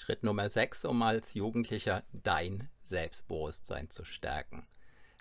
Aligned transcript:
Schritt 0.00 0.22
Nummer 0.22 0.48
6, 0.48 0.84
um 0.84 1.02
als 1.02 1.34
Jugendlicher 1.34 2.04
dein 2.12 2.68
Selbstbewusstsein 2.84 3.90
zu 3.90 4.04
stärken. 4.04 4.64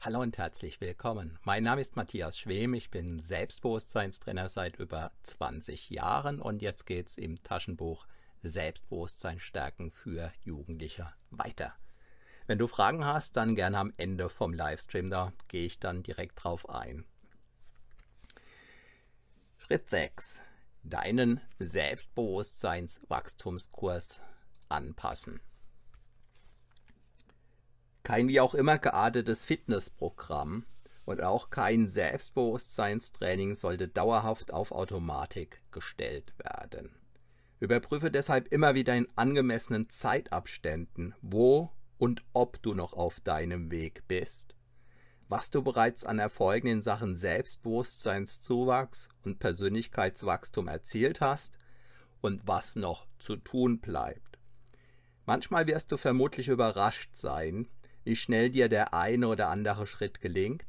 Hallo 0.02 0.22
und 0.22 0.38
herzlich 0.38 0.80
willkommen. 0.80 1.40
Mein 1.44 1.64
Name 1.64 1.82
ist 1.82 1.96
Matthias 1.96 2.38
Schwem, 2.38 2.76
ich 2.76 2.92
bin 2.92 3.20
Selbstbewusstseinstrainer 3.20 4.50
seit 4.50 4.78
über 4.78 5.12
20 5.24 5.90
Jahren 5.90 6.40
und 6.40 6.62
jetzt 6.62 6.86
geht 6.86 7.08
es 7.08 7.18
im 7.18 7.42
Taschenbuch 7.42 8.06
Selbstbewusstsein 8.44 9.40
stärken 9.40 9.92
für 9.92 10.32
Jugendliche 10.44 11.12
weiter. 11.32 11.74
Wenn 12.46 12.60
du 12.60 12.68
Fragen 12.68 13.04
hast, 13.04 13.36
dann 13.36 13.56
gerne 13.56 13.80
am 13.80 13.96
Ende 13.98 14.30
vom 14.30 14.54
Livestream, 14.54 15.10
da 15.10 15.34
gehe 15.48 15.66
ich 15.66 15.80
dann 15.80 16.04
direkt 16.04 16.44
drauf 16.44 16.70
ein. 16.70 17.04
Schritt 19.58 19.90
6. 19.90 20.40
Deinen 20.84 21.42
Selbstbewusstseinswachstumskurs 21.58 24.22
anpassen. 24.70 25.40
Kein 28.04 28.28
wie 28.28 28.40
auch 28.40 28.56
immer 28.56 28.78
geartetes 28.78 29.44
Fitnessprogramm 29.44 30.66
und 31.06 31.22
auch 31.22 31.50
kein 31.50 31.90
Selbstbewusstseinstraining 31.90 33.56
sollte 33.56 33.88
dauerhaft 33.88 34.54
auf 34.54 34.72
Automatik 34.72 35.62
gestellt 35.72 36.34
werden. 36.38 36.96
Überprüfe 37.60 38.12
deshalb 38.12 38.52
immer 38.54 38.76
wieder 38.76 38.96
in 38.96 39.08
angemessenen 39.16 39.90
Zeitabständen, 39.90 41.16
wo 41.22 41.72
und 41.98 42.24
ob 42.34 42.62
du 42.62 42.74
noch 42.74 42.94
auf 42.94 43.20
deinem 43.20 43.72
Weg 43.72 44.04
bist, 44.08 44.56
was 45.28 45.50
du 45.50 45.64
bereits 45.64 46.06
an 46.06 46.20
Erfolgen 46.20 46.68
in 46.68 46.82
Sachen 46.82 47.16
Selbstbewusstseinszuwachs 47.16 49.10
und 49.24 49.40
Persönlichkeitswachstum 49.40 50.68
erzielt 50.68 51.22
hast 51.22 51.58
und 52.22 52.42
was 52.46 52.76
noch 52.76 53.08
zu 53.18 53.38
tun 53.38 53.80
bleibt. 53.80 54.37
Manchmal 55.28 55.68
wirst 55.68 55.92
du 55.92 55.98
vermutlich 55.98 56.48
überrascht 56.48 57.16
sein, 57.16 57.68
wie 58.06 58.16
schnell 58.16 58.50
dir 58.50 58.70
der 58.70 58.94
eine 58.94 59.28
oder 59.28 59.50
andere 59.50 59.86
Schritt 59.86 60.22
gelingt. 60.22 60.66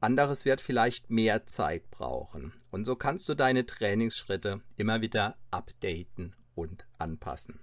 Anderes 0.00 0.44
wird 0.44 0.60
vielleicht 0.60 1.10
mehr 1.10 1.46
Zeit 1.46 1.90
brauchen. 1.90 2.54
Und 2.70 2.86
so 2.86 2.96
kannst 2.96 3.28
du 3.28 3.34
deine 3.34 3.66
Trainingsschritte 3.66 4.62
immer 4.76 5.02
wieder 5.02 5.36
updaten 5.50 6.34
und 6.54 6.88
anpassen. 6.96 7.60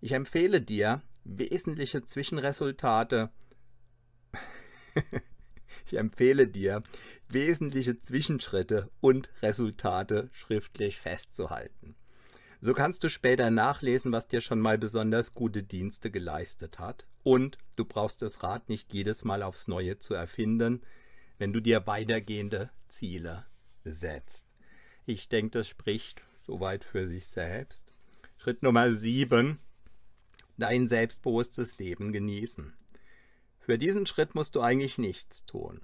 Ich 0.00 0.12
empfehle 0.12 0.62
dir, 0.62 1.02
wesentliche 1.24 2.02
Zwischenresultate 2.04 3.30
ich 5.86 5.98
empfehle 5.98 6.48
dir, 6.48 6.82
wesentliche 7.28 8.00
Zwischenschritte 8.00 8.90
und 9.00 9.28
Resultate 9.42 10.30
schriftlich 10.32 10.98
festzuhalten. 10.98 11.96
So 12.66 12.74
kannst 12.74 13.04
du 13.04 13.08
später 13.08 13.52
nachlesen, 13.52 14.10
was 14.10 14.26
dir 14.26 14.40
schon 14.40 14.58
mal 14.58 14.76
besonders 14.76 15.34
gute 15.34 15.62
Dienste 15.62 16.10
geleistet 16.10 16.80
hat. 16.80 17.06
Und 17.22 17.58
du 17.76 17.84
brauchst 17.84 18.22
das 18.22 18.42
Rad 18.42 18.68
nicht 18.68 18.92
jedes 18.92 19.22
Mal 19.22 19.44
aufs 19.44 19.68
Neue 19.68 20.00
zu 20.00 20.14
erfinden, 20.14 20.82
wenn 21.38 21.52
du 21.52 21.60
dir 21.60 21.86
weitergehende 21.86 22.70
Ziele 22.88 23.46
setzt. 23.84 24.46
Ich 25.04 25.28
denke, 25.28 25.58
das 25.58 25.68
spricht 25.68 26.24
soweit 26.34 26.82
für 26.82 27.06
sich 27.06 27.28
selbst. 27.28 27.92
Schritt 28.36 28.64
Nummer 28.64 28.90
7. 28.90 29.60
Dein 30.58 30.88
selbstbewusstes 30.88 31.78
Leben 31.78 32.12
genießen. 32.12 32.76
Für 33.60 33.78
diesen 33.78 34.06
Schritt 34.06 34.34
musst 34.34 34.56
du 34.56 34.60
eigentlich 34.60 34.98
nichts 34.98 35.44
tun. 35.44 35.82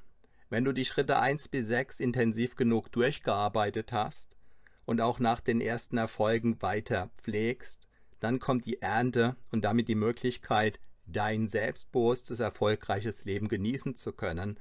Wenn 0.51 0.65
du 0.65 0.73
die 0.73 0.85
Schritte 0.85 1.21
1 1.21 1.47
bis 1.47 1.69
6 1.69 2.01
intensiv 2.01 2.57
genug 2.57 2.91
durchgearbeitet 2.91 3.93
hast, 3.93 4.37
und 4.85 5.01
auch 5.01 5.21
nach 5.21 5.41
den 5.41 5.61
ersten 5.61 5.97
Erfolgen 5.97 6.61
weiter 6.63 7.11
pflegst, 7.19 7.87
dann 8.21 8.39
kommt 8.39 8.67
die 8.67 8.81
Ernte 8.81 9.37
und 9.51 9.65
damit 9.65 9.89
die 9.89 9.95
Möglichkeit, 9.95 10.79
dein 11.07 11.49
selbstbewusstes, 11.49 12.41
erfolgreiches 12.41 13.25
Leben 13.25 13.49
genießen 13.49 13.97
zu 13.97 14.13
können, 14.13 14.59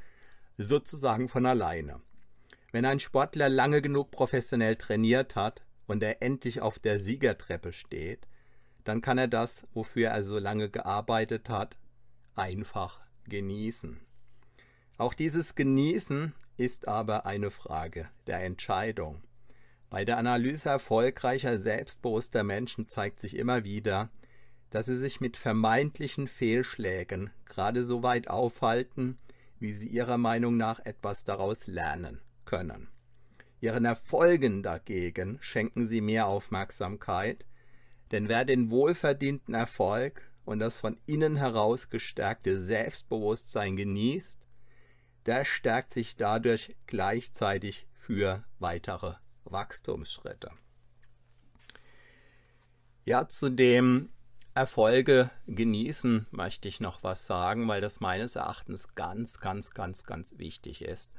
sozusagen 0.58 1.30
von 1.30 1.46
alleine. 1.46 2.02
Wenn 2.72 2.86
ein 2.86 3.00
Sportler 3.00 3.50
lange 3.50 3.82
genug 3.82 4.12
professionell 4.12 4.76
trainiert 4.76 5.36
hat 5.36 5.64
und 5.88 6.02
er 6.04 6.22
endlich 6.22 6.62
auf 6.62 6.80
der 6.80 7.00
Siegertreppe 7.00 7.74
steht, 7.74 8.28
dann 8.84 9.02
kann 9.02 9.18
er 9.18 9.28
das, 9.28 9.68
wofür 9.74 10.10
er 10.10 10.24
so 10.24 10.40
lange 10.40 10.70
gearbeitet 10.70 11.50
hat, 11.50 11.78
einfach 12.36 13.00
genießen. 13.26 14.00
Auch 14.98 15.14
dieses 15.14 15.56
Genießen 15.56 16.34
ist 16.58 16.88
aber 16.88 17.26
eine 17.26 17.52
Frage 17.52 18.10
der 18.28 18.44
Entscheidung. 18.44 19.22
Bei 19.92 20.06
der 20.06 20.18
Analyse 20.18 20.70
erfolgreicher, 20.70 21.60
selbstbewusster 21.60 22.44
Menschen 22.44 22.88
zeigt 22.88 23.20
sich 23.20 23.36
immer 23.36 23.66
wieder, 23.66 24.10
dass 24.70 24.86
sie 24.86 24.96
sich 24.96 25.20
mit 25.20 25.36
vermeintlichen 25.36 26.30
Fehlschlägen 26.30 27.30
gerade 27.44 27.84
so 27.84 28.02
weit 28.02 28.30
aufhalten, 28.30 29.18
wie 29.60 29.74
sie 29.74 29.90
ihrer 29.90 30.18
Meinung 30.18 30.56
nach 30.56 30.80
etwas 30.86 31.26
daraus 31.26 31.68
lernen 31.68 32.22
können. 32.46 32.88
Ihren 33.60 33.84
Erfolgen 33.84 34.64
dagegen 34.64 35.40
schenken 35.42 35.86
sie 35.86 36.00
mehr 36.00 36.28
Aufmerksamkeit, 36.28 37.46
denn 38.12 38.30
wer 38.30 38.46
den 38.46 38.72
wohlverdienten 38.72 39.54
Erfolg 39.54 40.22
und 40.46 40.60
das 40.60 40.78
von 40.78 41.02
innen 41.06 41.36
heraus 41.36 41.90
gestärkte 41.90 42.62
Selbstbewusstsein 42.62 43.76
genießt, 43.76 44.48
der 45.26 45.44
stärkt 45.44 45.92
sich 45.92 46.16
dadurch 46.16 46.78
gleichzeitig 46.88 47.88
für 48.00 48.46
weitere 48.58 49.16
Wachstumsschritte. 49.52 50.52
Ja, 53.06 53.28
zu 53.28 53.50
dem 53.50 54.10
Erfolge 54.54 55.30
genießen 55.48 56.28
möchte 56.32 56.68
ich 56.68 56.80
noch 56.80 57.04
was 57.04 57.26
sagen, 57.26 57.68
weil 57.68 57.82
das 57.82 58.00
meines 58.00 58.36
Erachtens 58.36 58.96
ganz, 58.96 59.40
ganz, 59.40 59.72
ganz, 59.72 60.06
ganz 60.06 60.38
wichtig 60.38 60.82
ist. 60.82 61.12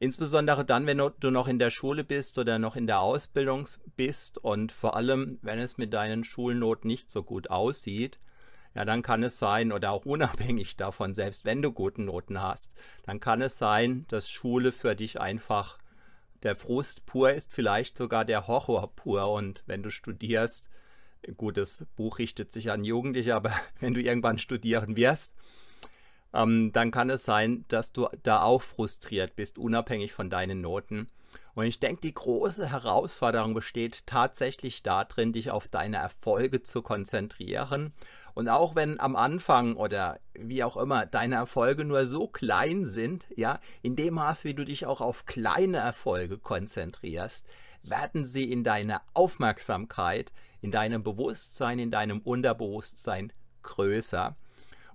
Insbesondere 0.00 0.64
dann, 0.64 0.86
wenn 0.86 0.98
du 0.98 1.30
noch 1.30 1.46
in 1.46 1.58
der 1.58 1.70
Schule 1.70 2.04
bist 2.04 2.38
oder 2.38 2.58
noch 2.58 2.74
in 2.74 2.86
der 2.86 3.00
Ausbildung 3.00 3.68
bist 3.96 4.38
und 4.38 4.72
vor 4.72 4.96
allem, 4.96 5.38
wenn 5.42 5.58
es 5.58 5.78
mit 5.78 5.92
deinen 5.92 6.24
Schulnoten 6.24 6.88
nicht 6.88 7.10
so 7.10 7.22
gut 7.22 7.50
aussieht, 7.50 8.18
ja, 8.74 8.84
dann 8.84 9.02
kann 9.02 9.22
es 9.22 9.38
sein, 9.38 9.72
oder 9.72 9.90
auch 9.90 10.06
unabhängig 10.06 10.76
davon, 10.76 11.14
selbst 11.14 11.44
wenn 11.44 11.60
du 11.60 11.72
gute 11.72 12.02
Noten 12.02 12.40
hast, 12.40 12.72
dann 13.04 13.20
kann 13.20 13.42
es 13.42 13.58
sein, 13.58 14.06
dass 14.08 14.30
Schule 14.30 14.72
für 14.72 14.96
dich 14.96 15.20
einfach 15.20 15.78
der 16.42 16.56
Frust 16.56 17.06
pur 17.06 17.32
ist, 17.32 17.52
vielleicht 17.52 17.98
sogar 17.98 18.24
der 18.24 18.46
Horror 18.46 18.94
pur. 18.94 19.30
Und 19.30 19.62
wenn 19.66 19.82
du 19.82 19.90
studierst, 19.90 20.68
gut, 21.36 21.56
das 21.56 21.86
Buch 21.96 22.18
richtet 22.18 22.52
sich 22.52 22.70
an 22.70 22.84
Jugendliche, 22.84 23.34
aber 23.34 23.52
wenn 23.80 23.94
du 23.94 24.00
irgendwann 24.00 24.38
studieren 24.38 24.96
wirst, 24.96 25.34
ähm, 26.32 26.72
dann 26.72 26.90
kann 26.90 27.10
es 27.10 27.24
sein, 27.24 27.64
dass 27.68 27.92
du 27.92 28.08
da 28.22 28.42
auch 28.42 28.62
frustriert 28.62 29.36
bist, 29.36 29.58
unabhängig 29.58 30.12
von 30.12 30.30
deinen 30.30 30.60
Noten. 30.60 31.08
Und 31.54 31.66
ich 31.66 31.80
denke, 31.80 32.02
die 32.02 32.14
große 32.14 32.70
Herausforderung 32.70 33.54
besteht 33.54 34.06
tatsächlich 34.06 34.82
darin, 34.82 35.32
dich 35.32 35.50
auf 35.50 35.68
deine 35.68 35.96
Erfolge 35.96 36.62
zu 36.62 36.80
konzentrieren 36.80 37.92
und 38.40 38.48
auch 38.48 38.74
wenn 38.74 38.98
am 39.00 39.16
Anfang 39.16 39.76
oder 39.76 40.18
wie 40.32 40.64
auch 40.64 40.78
immer 40.78 41.04
deine 41.04 41.34
Erfolge 41.34 41.84
nur 41.84 42.06
so 42.06 42.26
klein 42.26 42.86
sind, 42.86 43.26
ja, 43.36 43.60
in 43.82 43.96
dem 43.96 44.14
Maß, 44.14 44.44
wie 44.44 44.54
du 44.54 44.64
dich 44.64 44.86
auch 44.86 45.02
auf 45.02 45.26
kleine 45.26 45.76
Erfolge 45.76 46.38
konzentrierst, 46.38 47.46
werden 47.82 48.24
sie 48.24 48.50
in 48.50 48.64
deiner 48.64 49.02
Aufmerksamkeit, 49.12 50.32
in 50.62 50.70
deinem 50.70 51.02
Bewusstsein, 51.02 51.78
in 51.78 51.90
deinem 51.90 52.20
Unterbewusstsein 52.20 53.30
größer. 53.62 54.34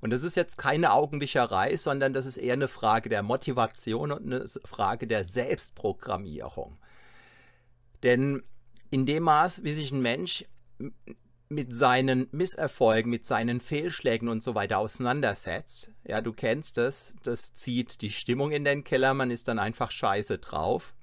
Und 0.01 0.09
das 0.09 0.23
ist 0.23 0.35
jetzt 0.35 0.57
keine 0.57 0.91
Augenwischerei, 0.91 1.77
sondern 1.77 2.15
das 2.15 2.25
ist 2.25 2.37
eher 2.37 2.53
eine 2.53 2.67
Frage 2.67 3.09
der 3.09 3.21
Motivation 3.21 4.11
und 4.11 4.25
eine 4.25 4.45
Frage 4.63 5.05
der 5.05 5.23
Selbstprogrammierung. 5.23 6.79
Denn 8.01 8.41
in 8.89 9.05
dem 9.05 9.21
Maß, 9.21 9.63
wie 9.63 9.73
sich 9.73 9.91
ein 9.91 10.01
Mensch 10.01 10.45
mit 11.55 11.73
seinen 11.73 12.27
Misserfolgen, 12.31 13.09
mit 13.09 13.25
seinen 13.25 13.59
Fehlschlägen 13.59 14.29
und 14.29 14.43
so 14.43 14.53
weiter 14.53 14.77
auseinandersetzt, 14.77 15.89
ja, 16.03 16.21
du 16.21 16.33
kennst 16.33 16.77
es, 16.77 17.15
das 17.23 17.53
zieht 17.53 18.01
die 18.01 18.11
Stimmung 18.11 18.51
in 18.51 18.65
den 18.65 18.83
Keller, 18.83 19.13
man 19.13 19.31
ist 19.31 19.47
dann 19.47 19.57
einfach 19.57 19.89
scheiße 19.89 20.37
drauf. 20.37 20.93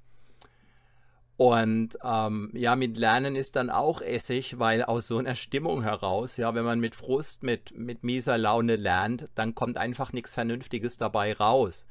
Und 1.35 1.97
ähm, 2.03 2.51
ja, 2.53 2.75
mit 2.75 2.95
Lernen 2.95 3.35
ist 3.35 3.55
dann 3.55 3.71
auch 3.71 4.01
Essig, 4.01 4.59
weil 4.59 4.83
aus 4.83 5.07
so 5.07 5.17
einer 5.17 5.35
Stimmung 5.35 5.81
heraus, 5.81 6.37
ja, 6.37 6.53
wenn 6.53 6.63
man 6.63 6.79
mit 6.79 6.93
Frust, 6.93 7.41
mit, 7.41 7.75
mit 7.75 8.03
mieser 8.03 8.37
Laune 8.37 8.75
lernt, 8.75 9.27
dann 9.33 9.55
kommt 9.55 9.77
einfach 9.77 10.13
nichts 10.13 10.35
Vernünftiges 10.35 10.97
dabei 10.97 11.33
raus. 11.33 11.87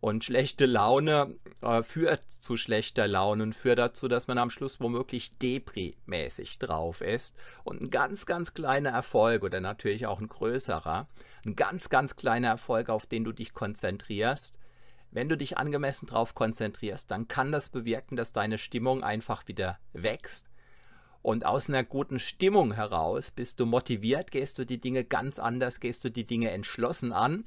Und 0.00 0.24
schlechte 0.24 0.64
Laune 0.64 1.36
äh, 1.60 1.82
führt 1.82 2.24
zu 2.30 2.56
schlechter 2.56 3.06
Laune 3.06 3.42
und 3.42 3.54
führt 3.54 3.78
dazu, 3.78 4.08
dass 4.08 4.28
man 4.28 4.38
am 4.38 4.48
Schluss 4.48 4.80
womöglich 4.80 5.32
Depri-mäßig 5.42 6.58
drauf 6.58 7.02
ist. 7.02 7.36
Und 7.64 7.82
ein 7.82 7.90
ganz, 7.90 8.24
ganz 8.24 8.54
kleiner 8.54 8.90
Erfolg 8.90 9.42
oder 9.42 9.60
natürlich 9.60 10.06
auch 10.06 10.20
ein 10.20 10.28
größerer, 10.28 11.06
ein 11.44 11.56
ganz, 11.56 11.90
ganz 11.90 12.16
kleiner 12.16 12.48
Erfolg, 12.48 12.88
auf 12.88 13.04
den 13.04 13.24
du 13.24 13.32
dich 13.32 13.52
konzentrierst, 13.52 14.58
wenn 15.12 15.28
du 15.28 15.36
dich 15.36 15.58
angemessen 15.58 16.06
darauf 16.06 16.34
konzentrierst, 16.34 17.10
dann 17.10 17.26
kann 17.26 17.50
das 17.50 17.68
bewirken, 17.68 18.16
dass 18.16 18.32
deine 18.32 18.58
Stimmung 18.58 19.02
einfach 19.02 19.48
wieder 19.48 19.78
wächst 19.92 20.46
Und 21.22 21.44
aus 21.44 21.68
einer 21.68 21.84
guten 21.84 22.18
Stimmung 22.18 22.72
heraus 22.72 23.30
bist 23.30 23.60
du 23.60 23.66
motiviert, 23.66 24.30
gehst 24.30 24.58
du 24.58 24.64
die 24.64 24.80
Dinge 24.80 25.04
ganz 25.04 25.38
anders, 25.38 25.80
gehst 25.80 26.04
du 26.04 26.10
die 26.10 26.26
Dinge 26.26 26.50
entschlossen 26.50 27.12
an. 27.12 27.44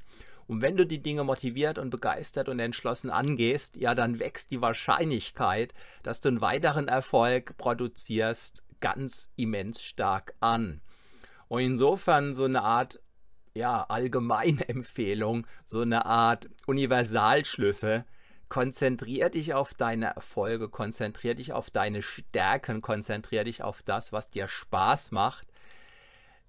Und 0.47 0.61
wenn 0.61 0.77
du 0.77 0.85
die 0.85 1.01
Dinge 1.01 1.23
motiviert 1.23 1.77
und 1.77 1.89
begeistert 1.89 2.49
und 2.49 2.59
entschlossen 2.59 3.09
angehst, 3.09 3.75
ja, 3.77 3.95
dann 3.95 4.19
wächst 4.19 4.51
die 4.51 4.61
Wahrscheinlichkeit, 4.61 5.73
dass 6.03 6.21
du 6.21 6.29
einen 6.29 6.41
weiteren 6.41 6.87
Erfolg 6.87 7.57
produzierst, 7.57 8.63
ganz 8.79 9.29
immens 9.35 9.83
stark 9.83 10.33
an. 10.39 10.81
Und 11.47 11.61
insofern 11.61 12.33
so 12.33 12.45
eine 12.45 12.63
Art 12.63 12.99
ja, 13.55 13.83
Allgemeinempfehlung, 13.83 15.47
so 15.65 15.81
eine 15.81 16.05
Art 16.05 16.49
Universalschlüsse. 16.65 18.05
Konzentrier 18.49 19.29
dich 19.29 19.55
auf 19.55 19.73
deine 19.73 20.07
Erfolge, 20.15 20.69
konzentrier 20.69 21.33
dich 21.33 21.53
auf 21.53 21.71
deine 21.71 22.03
Stärken, 22.03 22.81
konzentrier 22.81 23.43
dich 23.43 23.63
auf 23.63 23.81
das, 23.81 24.13
was 24.13 24.29
dir 24.29 24.47
Spaß 24.47 25.11
macht 25.11 25.52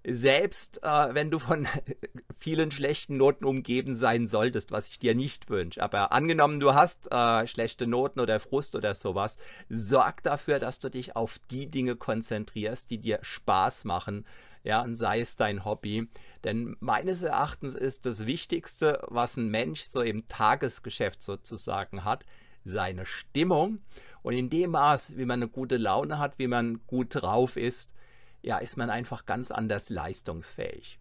selbst 0.06 0.82
äh, 0.82 1.14
wenn 1.14 1.30
du 1.30 1.38
von 1.38 1.66
vielen 2.38 2.70
schlechten 2.70 3.16
Noten 3.16 3.44
umgeben 3.44 3.96
sein 3.96 4.26
solltest, 4.26 4.70
was 4.70 4.88
ich 4.88 4.98
dir 4.98 5.14
nicht 5.14 5.48
wünsche. 5.48 5.82
Aber 5.82 6.12
angenommen, 6.12 6.60
du 6.60 6.74
hast 6.74 7.10
äh, 7.10 7.46
schlechte 7.46 7.86
Noten 7.86 8.20
oder 8.20 8.38
Frust 8.38 8.74
oder 8.74 8.94
sowas, 8.94 9.38
sorg 9.70 10.22
dafür, 10.22 10.58
dass 10.58 10.78
du 10.78 10.90
dich 10.90 11.16
auf 11.16 11.38
die 11.50 11.70
Dinge 11.70 11.96
konzentrierst, 11.96 12.90
die 12.90 12.98
dir 12.98 13.18
Spaß 13.22 13.84
machen. 13.84 14.26
Ja, 14.62 14.82
und 14.82 14.96
sei 14.96 15.20
es 15.20 15.36
dein 15.36 15.64
Hobby. 15.64 16.08
Denn 16.42 16.76
meines 16.80 17.22
Erachtens 17.22 17.74
ist 17.74 18.06
das 18.06 18.26
Wichtigste, 18.26 19.02
was 19.08 19.36
ein 19.36 19.50
Mensch 19.50 19.82
so 19.82 20.00
im 20.00 20.26
Tagesgeschäft 20.26 21.22
sozusagen 21.22 22.04
hat, 22.04 22.24
seine 22.64 23.04
Stimmung. 23.04 23.80
Und 24.22 24.32
in 24.34 24.48
dem 24.48 24.70
Maß, 24.70 25.18
wie 25.18 25.26
man 25.26 25.42
eine 25.42 25.50
gute 25.50 25.76
Laune 25.76 26.18
hat, 26.18 26.38
wie 26.38 26.48
man 26.48 26.80
gut 26.86 27.08
drauf 27.10 27.58
ist, 27.58 27.92
ja, 28.44 28.58
ist 28.58 28.76
man 28.76 28.90
einfach 28.90 29.26
ganz 29.26 29.50
anders 29.50 29.90
leistungsfähig. 29.90 30.98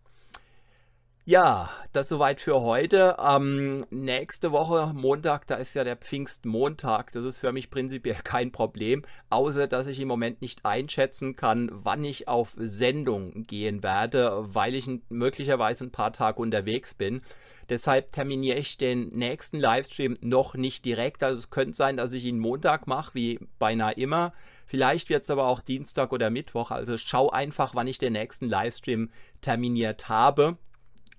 Ja, 1.26 1.70
das 1.94 2.10
soweit 2.10 2.42
für 2.42 2.62
heute. 2.62 3.16
Ähm, 3.18 3.86
nächste 3.90 4.52
Woche, 4.52 4.92
Montag, 4.94 5.48
da 5.48 5.56
ist 5.56 5.74
ja 5.74 5.86
der 5.86 5.96
Pfingstmontag. 5.96 7.14
Das 7.14 7.24
ist 7.24 7.38
für 7.38 7.54
mich 7.54 7.70
prinzipiell 7.70 8.18
kein 8.26 8.52
Problem, 8.52 9.04
außer 9.30 9.68
dass 9.68 9.88
ich 9.88 10.02
im 10.02 10.10
Moment 10.10 10.42
nicht 10.42 10.66
einschätzen 10.66 11.38
kann, 11.38 11.70
wann 11.72 12.04
ich 12.04 12.28
auf 12.28 12.56
Sendung 12.58 13.46
gehen 13.48 13.84
werde, 13.84 14.44
weil 14.54 14.76
ich 14.76 14.90
möglicherweise 15.08 15.86
ein 15.86 15.92
paar 15.92 16.12
Tage 16.12 16.42
unterwegs 16.42 16.94
bin. 16.94 17.22
Deshalb 17.70 18.12
terminiere 18.12 18.58
ich 18.58 18.78
den 18.78 19.08
nächsten 19.10 19.62
Livestream 19.62 20.18
noch 20.20 20.56
nicht 20.56 20.84
direkt. 20.84 21.24
Also 21.24 21.40
es 21.40 21.50
könnte 21.50 21.76
sein, 21.76 21.96
dass 21.96 22.12
ich 22.12 22.26
ihn 22.26 22.40
Montag 22.40 22.86
mache, 22.86 23.16
wie 23.16 23.40
beinahe 23.60 23.94
immer. 23.94 24.34
Vielleicht 24.66 25.10
wird 25.10 25.24
es 25.24 25.30
aber 25.30 25.48
auch 25.48 25.62
Dienstag 25.62 26.12
oder 26.14 26.30
Mittwoch. 26.30 26.72
Also 26.72 26.98
schau 26.98 27.30
einfach, 27.30 27.76
wann 27.76 27.88
ich 27.88 27.98
den 27.98 28.14
nächsten 28.14 28.50
Livestream 28.50 29.10
terminiert 29.42 30.10
habe. 30.10 30.58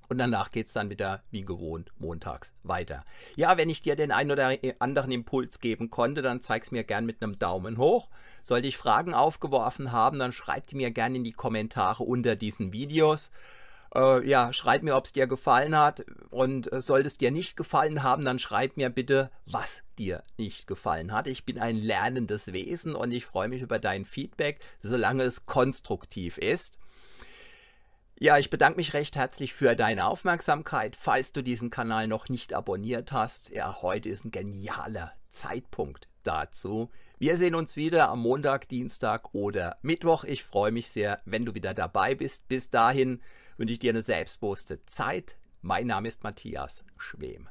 Und 0.08 0.18
danach 0.18 0.50
geht 0.50 0.66
es 0.66 0.74
dann 0.74 0.90
wieder 0.90 1.22
wie 1.30 1.44
gewohnt 1.44 1.90
montags 1.98 2.54
weiter. 2.62 3.04
Ja, 3.36 3.56
wenn 3.56 3.70
ich 3.70 3.82
dir 3.82 3.96
den 3.96 4.12
einen 4.12 4.30
oder 4.30 4.52
anderen 4.78 5.10
Impuls 5.10 5.60
geben 5.60 5.90
konnte, 5.90 6.20
dann 6.20 6.42
zeig 6.42 6.64
es 6.64 6.70
mir 6.70 6.84
gern 6.84 7.06
mit 7.06 7.22
einem 7.22 7.38
Daumen 7.38 7.78
hoch. 7.78 8.10
Sollte 8.42 8.68
ich 8.68 8.76
Fragen 8.76 9.14
aufgeworfen 9.14 9.92
haben, 9.92 10.18
dann 10.18 10.32
schreib 10.32 10.66
die 10.66 10.76
mir 10.76 10.90
gern 10.90 11.14
in 11.14 11.24
die 11.24 11.32
Kommentare 11.32 12.02
unter 12.02 12.36
diesen 12.36 12.72
Videos. 12.72 13.30
Äh, 13.94 14.26
ja, 14.28 14.52
schreib 14.52 14.82
mir, 14.82 14.96
ob 14.96 15.04
es 15.04 15.12
dir 15.12 15.26
gefallen 15.26 15.76
hat. 15.76 16.04
Und 16.30 16.72
äh, 16.72 16.80
sollte 16.80 17.06
es 17.06 17.18
dir 17.18 17.30
nicht 17.30 17.56
gefallen 17.56 18.02
haben, 18.02 18.24
dann 18.24 18.38
schreib 18.38 18.76
mir 18.76 18.90
bitte, 18.90 19.30
was 19.46 19.82
dir 19.98 20.24
nicht 20.36 20.66
gefallen 20.66 21.12
hat. 21.12 21.28
Ich 21.28 21.44
bin 21.44 21.60
ein 21.60 21.76
lernendes 21.76 22.52
Wesen 22.52 22.94
und 22.94 23.12
ich 23.12 23.24
freue 23.26 23.48
mich 23.48 23.62
über 23.62 23.78
dein 23.78 24.04
Feedback, 24.04 24.60
solange 24.82 25.22
es 25.22 25.46
konstruktiv 25.46 26.38
ist. 26.38 26.78
Ja, 28.18 28.38
ich 28.38 28.48
bedanke 28.48 28.76
mich 28.76 28.94
recht 28.94 29.16
herzlich 29.16 29.54
für 29.54 29.74
deine 29.74 30.06
Aufmerksamkeit. 30.06 30.96
Falls 30.96 31.32
du 31.32 31.42
diesen 31.42 31.70
Kanal 31.70 32.06
noch 32.06 32.28
nicht 32.28 32.54
abonniert 32.54 33.12
hast, 33.12 33.50
ja, 33.50 33.82
heute 33.82 34.08
ist 34.08 34.24
ein 34.24 34.30
genialer 34.30 35.12
Zeitpunkt 35.30 36.08
dazu. 36.22 36.90
Wir 37.18 37.38
sehen 37.38 37.54
uns 37.54 37.76
wieder 37.76 38.08
am 38.08 38.20
Montag, 38.20 38.68
Dienstag 38.68 39.34
oder 39.34 39.78
Mittwoch. 39.82 40.24
Ich 40.24 40.44
freue 40.44 40.72
mich 40.72 40.90
sehr, 40.90 41.20
wenn 41.24 41.44
du 41.44 41.54
wieder 41.54 41.74
dabei 41.74 42.14
bist. 42.14 42.48
Bis 42.48 42.70
dahin 42.70 43.20
wünsche 43.56 43.74
ich 43.74 43.78
dir 43.78 43.90
eine 43.90 44.02
selbstbewusste 44.02 44.84
Zeit. 44.86 45.36
Mein 45.62 45.86
Name 45.86 46.08
ist 46.08 46.22
Matthias 46.22 46.84
Schwem. 46.96 47.48